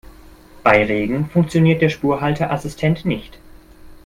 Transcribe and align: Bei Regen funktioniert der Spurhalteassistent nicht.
Bei 0.63 0.83
Regen 0.83 1.29
funktioniert 1.29 1.83
der 1.83 1.89
Spurhalteassistent 1.89 3.05
nicht. 3.05 3.37